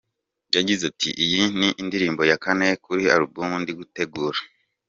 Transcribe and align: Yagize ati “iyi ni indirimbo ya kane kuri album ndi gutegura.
Yagize 0.55 0.83
ati 0.91 1.09
“iyi 1.23 1.41
ni 1.57 1.69
indirimbo 1.81 2.21
ya 2.29 2.37
kane 2.43 2.67
kuri 2.83 3.03
album 3.15 3.49
ndi 3.61 3.71
gutegura. 3.79 4.39